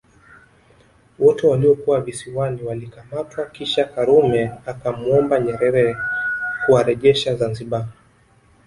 [1.19, 5.97] Wote waliokuwa Visiwani walikamatwa kisha Karume akamwomba Nyerere
[6.65, 7.87] kuwarejesha Zanzibar